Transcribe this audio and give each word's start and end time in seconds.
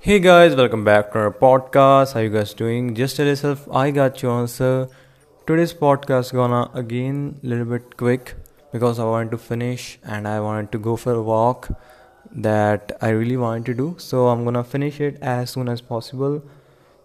Hey 0.00 0.20
guys, 0.20 0.54
welcome 0.54 0.84
back 0.84 1.10
to 1.12 1.18
our 1.18 1.32
podcast. 1.32 2.12
How 2.12 2.20
you 2.20 2.30
guys 2.30 2.54
doing? 2.54 2.94
Just 2.94 3.16
tell 3.16 3.26
yourself 3.26 3.68
I 3.68 3.90
got 3.90 4.22
your 4.22 4.30
answer. 4.40 4.88
Today's 5.44 5.74
podcast 5.74 6.32
gonna 6.32 6.70
again 6.72 7.40
a 7.42 7.46
little 7.48 7.64
bit 7.64 7.96
quick 7.96 8.36
because 8.70 9.00
I 9.00 9.04
wanted 9.06 9.32
to 9.32 9.38
finish 9.38 9.98
and 10.04 10.28
I 10.28 10.38
wanted 10.38 10.70
to 10.70 10.78
go 10.78 10.94
for 10.94 11.14
a 11.14 11.20
walk 11.20 11.68
that 12.30 12.96
I 13.00 13.08
really 13.08 13.36
wanted 13.36 13.66
to 13.66 13.74
do. 13.74 13.96
So 13.98 14.28
I'm 14.28 14.44
gonna 14.44 14.62
finish 14.62 15.00
it 15.00 15.18
as 15.20 15.50
soon 15.50 15.68
as 15.68 15.80
possible. 15.80 16.44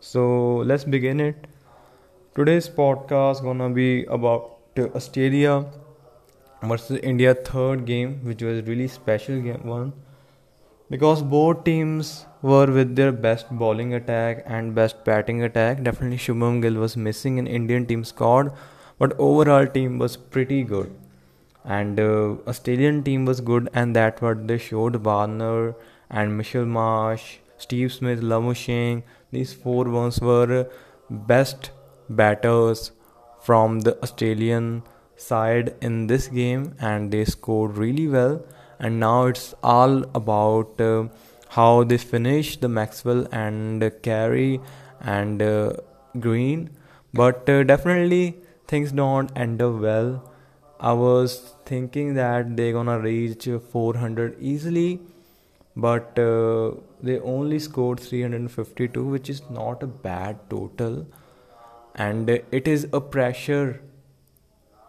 So 0.00 0.56
let's 0.72 0.82
begin 0.82 1.20
it. 1.20 1.46
Today's 2.34 2.68
podcast 2.68 3.40
gonna 3.44 3.70
be 3.70 4.04
about 4.06 4.56
Australia 4.96 5.64
versus 6.60 6.98
India 7.04 7.34
third 7.34 7.84
game, 7.84 8.20
which 8.24 8.42
was 8.42 8.64
really 8.64 8.88
special 8.88 9.40
game 9.40 9.64
one 9.64 9.92
because 10.90 11.22
both 11.22 11.64
teams 11.64 12.26
were 12.42 12.66
with 12.66 12.96
their 12.96 13.12
best 13.12 13.50
bowling 13.50 13.94
attack 13.94 14.42
and 14.46 14.74
best 14.74 15.04
batting 15.04 15.42
attack. 15.42 15.82
Definitely 15.82 16.18
Shubman 16.18 16.60
Gill 16.62 16.74
was 16.74 16.96
missing 16.96 17.38
in 17.38 17.46
Indian 17.46 17.86
team 17.86 18.04
squad, 18.04 18.52
but 18.98 19.14
overall 19.18 19.66
team 19.66 19.98
was 19.98 20.16
pretty 20.16 20.62
good. 20.64 20.92
And 21.64 22.00
uh, 22.00 22.36
Australian 22.48 23.02
team 23.04 23.24
was 23.26 23.40
good, 23.40 23.68
and 23.72 23.94
that 23.94 24.20
what 24.22 24.48
they 24.48 24.58
showed. 24.58 24.96
Warner 25.04 25.74
and 26.10 26.36
Mitchell 26.36 26.64
Marsh, 26.64 27.36
Steve 27.58 27.92
Smith, 27.92 28.20
Labuschagne, 28.20 29.02
these 29.30 29.52
four 29.52 29.84
ones 29.84 30.20
were 30.20 30.68
best 31.10 31.70
batters 32.08 32.92
from 33.42 33.80
the 33.80 34.02
Australian 34.02 34.82
side 35.16 35.74
in 35.80 36.06
this 36.06 36.28
game, 36.28 36.74
and 36.80 37.12
they 37.12 37.24
scored 37.26 37.76
really 37.76 38.08
well 38.08 38.42
and 38.80 38.98
now 38.98 39.26
it's 39.26 39.54
all 39.62 40.02
about 40.14 40.80
uh, 40.80 41.04
how 41.50 41.84
they 41.84 41.98
finish 41.98 42.56
the 42.56 42.68
Maxwell 42.68 43.26
and 43.30 43.82
uh, 43.82 43.90
Carey 44.02 44.60
and 45.00 45.42
uh, 45.42 45.72
Green. 46.18 46.70
But 47.12 47.48
uh, 47.48 47.62
definitely 47.64 48.38
things 48.66 48.92
don't 48.92 49.30
end 49.36 49.60
up 49.60 49.80
well. 49.80 50.32
I 50.80 50.92
was 50.94 51.54
thinking 51.66 52.14
that 52.14 52.56
they're 52.56 52.72
gonna 52.72 52.98
reach 52.98 53.48
400 53.72 54.36
easily, 54.40 55.00
but 55.76 56.18
uh, 56.18 56.72
they 57.02 57.18
only 57.18 57.58
scored 57.58 58.00
352, 58.00 59.04
which 59.04 59.28
is 59.28 59.42
not 59.50 59.82
a 59.82 59.86
bad 59.86 60.38
total, 60.48 61.06
and 61.94 62.30
it 62.30 62.66
is 62.66 62.88
a 62.94 63.00
pressure 63.00 63.82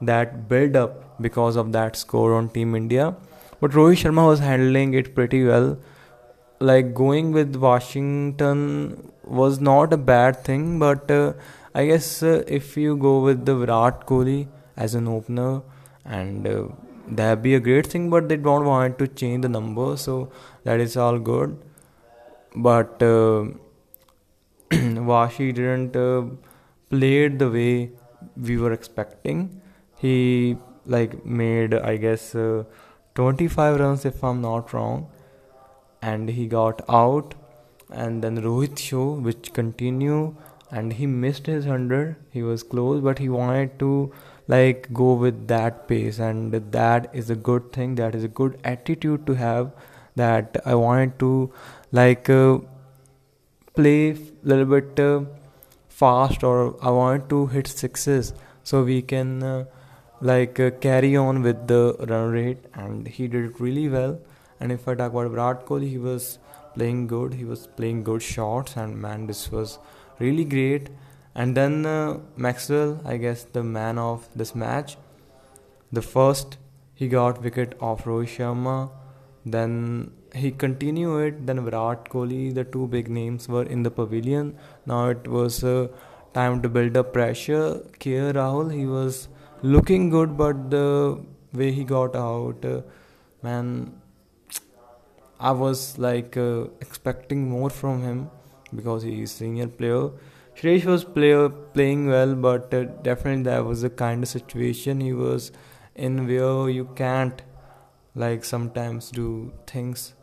that 0.00 0.48
build 0.48 0.74
up 0.74 1.20
because 1.22 1.56
of 1.56 1.72
that 1.72 1.96
score 1.96 2.34
on 2.34 2.48
Team 2.48 2.74
India 2.74 3.14
but 3.60 3.70
Rohit 3.72 4.02
Sharma 4.02 4.26
was 4.26 4.40
handling 4.40 4.94
it 4.94 5.14
pretty 5.14 5.44
well. 5.44 5.78
Like 6.58 6.94
going 6.94 7.32
with 7.32 7.56
Washington 7.56 9.12
was 9.24 9.60
not 9.60 9.92
a 9.92 9.96
bad 9.96 10.42
thing, 10.44 10.78
but 10.78 11.10
uh, 11.10 11.34
I 11.74 11.86
guess 11.86 12.22
uh, 12.22 12.42
if 12.46 12.76
you 12.76 12.96
go 12.96 13.20
with 13.20 13.44
the 13.44 13.54
Virat 13.54 14.06
Kohli 14.06 14.48
as 14.76 14.94
an 14.94 15.08
opener, 15.08 15.62
and 16.04 16.46
uh, 16.46 16.68
that'd 17.08 17.42
be 17.42 17.54
a 17.54 17.60
great 17.60 17.86
thing. 17.86 18.08
But 18.08 18.28
they 18.28 18.36
don't 18.36 18.64
want 18.64 18.98
to 18.98 19.08
change 19.08 19.42
the 19.42 19.48
number, 19.48 19.96
so 19.96 20.30
that 20.64 20.80
is 20.80 20.96
all 20.96 21.18
good. 21.18 21.58
But 22.54 23.02
uh, 23.02 23.44
Washi 24.70 25.54
didn't 25.54 25.96
uh, 25.96 26.22
played 26.90 27.38
the 27.38 27.50
way 27.50 27.90
we 28.36 28.56
were 28.56 28.72
expecting. 28.72 29.60
He 29.98 30.56
like 30.86 31.24
made 31.26 31.74
I 31.74 31.96
guess 31.96 32.34
uh, 32.34 32.64
25 33.16 33.80
runs 33.80 34.04
if 34.04 34.22
I'm 34.22 34.40
not 34.40 34.72
wrong. 34.72 35.08
And 36.02 36.28
he 36.28 36.46
got 36.46 36.82
out. 36.88 37.34
And 37.90 38.22
then 38.22 38.42
Rohit 38.42 38.78
show 38.78 39.12
which 39.12 39.52
continue. 39.52 40.36
And 40.70 40.92
he 40.92 41.06
missed 41.06 41.46
his 41.46 41.66
100 41.66 42.16
he 42.32 42.42
was 42.42 42.64
close 42.64 43.00
but 43.00 43.20
he 43.20 43.28
wanted 43.28 43.78
to 43.78 44.12
like 44.48 44.92
go 44.92 45.14
with 45.14 45.46
that 45.48 45.88
pace. 45.88 46.18
And 46.18 46.52
that 46.52 47.10
is 47.12 47.30
a 47.30 47.36
good 47.36 47.72
thing. 47.72 47.94
That 47.96 48.14
is 48.14 48.24
a 48.24 48.28
good 48.28 48.58
attitude 48.64 49.26
to 49.26 49.34
have. 49.34 49.72
That 50.16 50.56
I 50.64 50.74
wanted 50.74 51.18
to 51.18 51.52
like 51.92 52.30
uh, 52.30 52.58
play 53.74 54.10
a 54.10 54.16
little 54.42 54.64
bit 54.64 54.98
uh, 54.98 55.24
fast 55.88 56.42
or 56.42 56.76
I 56.82 56.90
wanted 56.90 57.28
to 57.30 57.46
hit 57.46 57.66
sixes. 57.66 58.32
So 58.62 58.82
we 58.82 59.02
can 59.02 59.42
uh, 59.42 59.64
like 60.20 60.58
uh, 60.58 60.70
carry 60.80 61.16
on 61.16 61.42
with 61.42 61.66
the 61.66 61.96
run 62.08 62.30
rate 62.30 62.64
and 62.74 63.06
he 63.06 63.28
did 63.28 63.44
it 63.44 63.60
really 63.60 63.88
well. 63.88 64.18
And 64.60 64.72
if 64.72 64.88
i 64.88 64.94
talk 64.94 65.12
about 65.12 65.30
virat 65.30 65.66
kohli 65.66 65.90
he 65.90 65.98
was 65.98 66.38
playing 66.74 67.06
good. 67.06 67.34
He 67.34 67.44
was 67.44 67.66
playing 67.66 68.04
good 68.04 68.22
shots 68.22 68.76
and 68.76 69.00
man 69.00 69.26
this 69.26 69.50
was 69.50 69.78
really 70.18 70.44
great. 70.44 70.88
And 71.34 71.54
then 71.54 71.84
uh, 71.84 72.18
maxwell 72.36 73.00
i 73.04 73.16
guess 73.18 73.44
the 73.44 73.62
man 73.62 73.98
of 73.98 74.28
this 74.34 74.54
match. 74.54 74.96
The 75.92 76.02
first 76.02 76.56
he 76.94 77.08
got 77.08 77.42
wicket 77.42 77.76
of 77.80 78.04
rohit 78.04 78.36
sharma. 78.36 78.90
Then 79.44 80.12
he 80.34 80.50
continued 80.50 81.46
then 81.46 81.64
virat 81.64 82.08
kohli 82.08 82.54
the 82.54 82.64
two 82.64 82.86
big 82.86 83.08
names 83.10 83.48
were 83.48 83.64
in 83.64 83.82
the 83.82 83.90
pavilion. 83.90 84.56
Now 84.86 85.08
it 85.08 85.28
was 85.28 85.62
uh, 85.62 85.88
time 86.32 86.62
to 86.62 86.68
build 86.70 86.96
up 86.96 87.12
pressure. 87.12 87.82
KL 88.00 88.32
rahul 88.32 88.72
he 88.72 88.86
was 88.86 89.28
looking 89.74 90.10
good, 90.10 90.36
but 90.36 90.70
the 90.70 91.20
way 91.52 91.72
he 91.72 91.84
got 91.84 92.16
out, 92.16 92.64
uh, 92.64 92.80
man, 93.42 94.00
I 95.38 95.50
was 95.50 95.98
like 95.98 96.36
uh, 96.36 96.64
expecting 96.80 97.48
more 97.48 97.70
from 97.70 98.02
him 98.02 98.30
because 98.74 99.02
he 99.02 99.22
is 99.22 99.32
senior 99.32 99.68
player. 99.68 100.10
Shreyas 100.56 100.84
was 100.86 101.04
player 101.04 101.48
playing 101.48 102.06
well, 102.08 102.34
but 102.34 102.72
uh, 102.72 102.84
definitely 103.08 103.42
there 103.42 103.62
was 103.62 103.84
a 103.84 103.90
kind 103.90 104.22
of 104.22 104.28
situation 104.28 105.00
he 105.00 105.12
was 105.12 105.52
in 105.94 106.26
where 106.26 106.70
you 106.70 106.88
can't 106.94 107.42
like 108.14 108.44
sometimes 108.44 109.10
do 109.10 109.52
things 109.66 110.14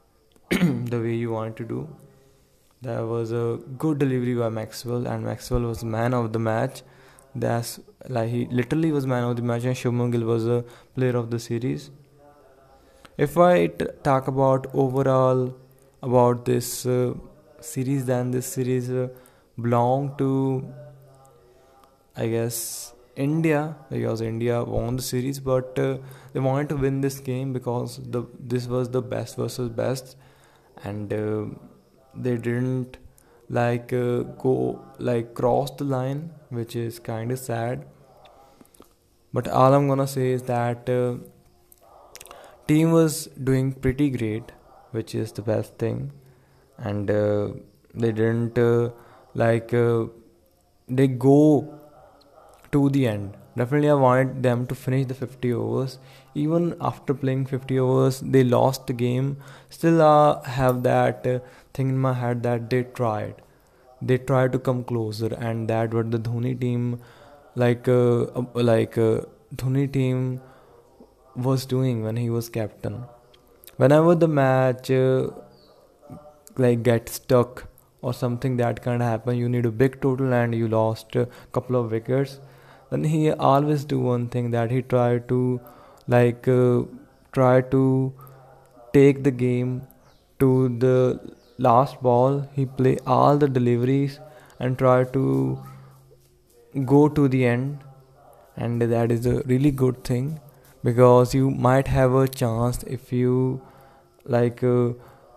the 0.50 1.00
way 1.00 1.14
you 1.14 1.30
want 1.30 1.56
to 1.56 1.64
do. 1.64 1.88
There 2.82 3.06
was 3.06 3.32
a 3.32 3.58
good 3.78 3.98
delivery 3.98 4.34
by 4.34 4.50
Maxwell, 4.50 5.06
and 5.06 5.24
Maxwell 5.24 5.62
was 5.62 5.82
man 5.82 6.14
of 6.14 6.32
the 6.32 6.38
match. 6.38 6.82
That's 7.34 7.80
like 8.08 8.30
he 8.30 8.46
literally 8.46 8.92
was 8.92 9.06
man 9.06 9.24
of 9.24 9.36
the 9.36 9.42
match 9.42 9.64
and 9.64 9.76
Shubman 9.76 10.22
was 10.24 10.46
a 10.46 10.64
player 10.94 11.16
of 11.16 11.30
the 11.30 11.38
series. 11.38 11.90
If 13.16 13.36
I 13.36 13.66
t- 13.66 13.86
talk 14.02 14.28
about 14.28 14.66
overall 14.72 15.54
about 16.02 16.44
this 16.44 16.86
uh, 16.86 17.14
series, 17.60 18.06
then 18.06 18.30
this 18.30 18.46
series 18.46 18.90
uh, 18.90 19.08
belonged 19.60 20.16
to 20.18 20.64
I 22.16 22.28
guess 22.28 22.92
India 23.16 23.76
because 23.90 24.20
India 24.20 24.62
won 24.64 24.96
the 24.96 25.02
series, 25.02 25.40
but 25.40 25.78
uh, 25.78 25.98
they 26.32 26.40
wanted 26.40 26.68
to 26.70 26.76
win 26.76 27.00
this 27.00 27.18
game 27.20 27.52
because 27.52 27.98
the 28.16 28.22
this 28.38 28.66
was 28.66 28.90
the 28.90 29.02
best 29.02 29.36
versus 29.36 29.68
best, 29.68 30.16
and 30.84 31.12
uh, 31.12 31.44
they 32.14 32.36
didn't 32.36 32.98
like 33.48 33.92
uh, 33.92 34.22
go 34.44 34.84
like 34.98 35.34
cross 35.34 35.70
the 35.72 35.84
line 35.84 36.30
which 36.50 36.76
is 36.76 36.98
kind 36.98 37.32
of 37.32 37.38
sad. 37.38 37.86
But 39.32 39.48
all 39.48 39.74
i'm 39.74 39.88
gonna 39.88 40.06
say 40.06 40.30
is 40.32 40.42
that 40.42 40.88
uh, 40.88 41.16
team 42.66 42.92
was 42.92 43.26
doing 43.50 43.72
pretty 43.72 44.10
great 44.10 44.52
which 44.90 45.14
is 45.14 45.32
the 45.32 45.42
best 45.42 45.76
thing. 45.78 46.12
And 46.76 47.10
uh, 47.10 47.48
they 47.94 48.12
didn't 48.12 48.58
uh, 48.58 48.90
like 49.34 49.74
uh, 49.74 50.06
they 50.88 51.08
go 51.08 51.78
to 52.72 52.90
the 52.90 53.06
end 53.08 53.37
definitely 53.60 53.90
i 53.90 53.94
wanted 54.04 54.42
them 54.42 54.66
to 54.66 54.74
finish 54.74 55.06
the 55.06 55.14
50 55.14 55.52
overs. 55.52 55.98
Even 56.34 56.74
after 56.80 57.14
playing 57.14 57.44
50 57.46 57.78
overs 57.78 58.20
they 58.20 58.44
lost 58.44 58.86
the 58.86 58.92
game. 58.92 59.36
Still 59.70 60.02
uh, 60.02 60.42
have 60.42 60.82
that 60.82 61.26
uh, 61.26 61.38
thing 61.74 61.88
in 61.90 61.98
my 61.98 62.12
head 62.14 62.42
that 62.42 62.70
they 62.70 62.82
tried. 62.82 63.34
They 64.00 64.18
tried 64.18 64.52
to 64.52 64.58
come 64.58 64.84
closer 64.84 65.34
and 65.34 65.68
that 65.68 65.94
what 65.94 66.10
the 66.10 66.18
dhoni 66.18 66.60
team 66.60 67.00
like 67.54 67.88
uh, 67.88 68.22
uh, 68.22 68.44
like 68.54 68.98
uh, 68.98 69.22
dhoni 69.54 69.92
team 69.92 70.40
was 71.34 71.66
doing 71.66 72.02
when 72.04 72.16
he 72.16 72.30
was 72.30 72.48
captain. 72.48 73.04
Whenever 73.76 74.14
the 74.14 74.28
match 74.28 74.90
uh, 74.90 75.30
like 76.56 76.82
get 76.82 77.08
stuck 77.08 77.64
or 78.02 78.12
something 78.12 78.56
that 78.56 78.82
can 78.82 79.00
happen 79.00 79.36
you 79.36 79.48
need 79.48 79.66
a 79.66 79.70
big 79.70 80.00
total 80.00 80.32
and 80.32 80.54
you 80.54 80.68
lost 80.68 81.16
a 81.16 81.26
couple 81.52 81.76
of 81.76 81.90
wickets 81.90 82.38
then 82.90 83.04
he 83.04 83.30
always 83.30 83.84
do 83.84 84.00
one 84.00 84.28
thing 84.28 84.50
that 84.50 84.70
he 84.70 84.82
try 84.82 85.18
to 85.18 85.60
like 86.06 86.48
uh, 86.48 86.82
try 87.32 87.60
to 87.60 88.12
take 88.92 89.22
the 89.24 89.30
game 89.30 89.82
to 90.40 90.68
the 90.78 91.20
last 91.58 92.00
ball. 92.02 92.48
He 92.54 92.66
play 92.66 92.96
all 93.06 93.36
the 93.36 93.48
deliveries 93.48 94.18
and 94.58 94.78
try 94.78 95.04
to 95.04 95.58
go 96.84 97.08
to 97.08 97.28
the 97.28 97.44
end. 97.46 97.84
And 98.56 98.82
that 98.82 99.12
is 99.12 99.26
a 99.26 99.42
really 99.42 99.70
good 99.70 100.02
thing 100.04 100.40
because 100.82 101.34
you 101.34 101.50
might 101.50 101.88
have 101.88 102.14
a 102.14 102.26
chance 102.26 102.82
if 102.84 103.12
you 103.12 103.60
like 104.24 104.62
uh, 104.64 104.92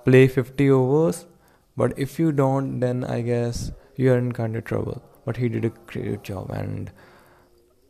play 0.06 0.28
50 0.28 0.70
overs. 0.72 1.26
But 1.78 1.98
if 1.98 2.20
you 2.20 2.32
don't 2.32 2.80
then 2.80 3.04
i 3.06 3.22
guess 3.22 3.72
you're 3.96 4.18
in 4.18 4.32
kind 4.32 4.56
of 4.56 4.66
trouble. 4.66 5.02
But 5.26 5.38
he 5.38 5.50
did 5.50 5.66
a 5.66 5.70
great 5.70 6.24
job 6.24 6.50
and 6.52 6.92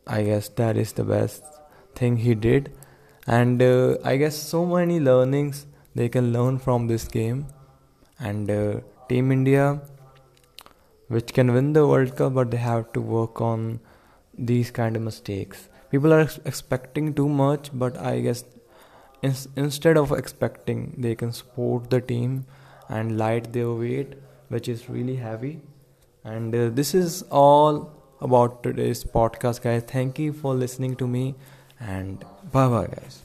i 0.06 0.22
guess 0.22 0.48
that 0.60 0.76
is 0.76 0.92
the 0.92 1.04
best 1.04 1.44
thing 1.94 2.16
he 2.16 2.34
did. 2.34 2.72
And 3.26 3.62
uh, 3.62 3.96
i 4.04 4.16
guess 4.16 4.36
so 4.36 4.64
many 4.66 4.98
learnings 5.00 5.66
they 5.94 6.08
can 6.08 6.32
learn 6.32 6.58
from 6.58 6.86
this 6.86 7.04
game. 7.06 7.46
And 8.18 8.50
uh, 8.50 8.80
team 9.08 9.32
india 9.32 9.80
which 11.08 11.32
can 11.34 11.52
win 11.52 11.72
the 11.72 11.86
world 11.86 12.16
cup 12.16 12.34
but 12.34 12.50
they 12.50 12.56
have 12.56 12.92
to 12.92 13.00
work 13.00 13.40
on 13.40 13.80
these 14.36 14.70
kind 14.70 14.96
of 14.96 15.02
mistakes. 15.02 15.68
People 15.90 16.12
are 16.12 16.28
expecting 16.46 17.12
too 17.14 17.28
much 17.28 17.70
but 17.72 17.96
i 17.98 18.20
guess 18.20 18.44
in- 19.22 19.48
instead 19.56 19.96
of 19.96 20.12
expecting 20.12 20.94
they 20.98 21.14
can 21.14 21.32
support 21.32 21.90
the 21.90 22.00
team 22.00 22.44
and 22.88 23.18
light 23.18 23.52
their 23.52 23.72
weight 23.72 24.14
which 24.48 24.68
is 24.68 24.88
really 24.88 25.16
heavy. 25.16 25.60
And 26.24 26.54
uh, 26.54 26.68
this 26.70 26.94
is 26.94 27.22
all 27.30 28.01
about 28.22 28.62
today's 28.62 29.04
podcast 29.04 29.62
guys. 29.62 29.82
Thank 29.82 30.18
you 30.18 30.32
for 30.32 30.54
listening 30.54 30.96
to 30.96 31.06
me 31.06 31.34
and 31.80 32.24
bye 32.52 32.68
bye 32.68 32.86
guys 32.86 33.22